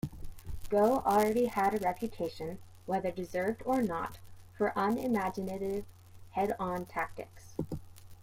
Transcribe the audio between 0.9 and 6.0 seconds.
already had a reputation, whether deserved or not, for unimaginative